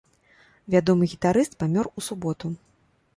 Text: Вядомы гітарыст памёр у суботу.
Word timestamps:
Вядомы 0.75 1.09
гітарыст 1.11 1.53
памёр 1.61 1.85
у 2.01 2.05
суботу. 2.07 2.47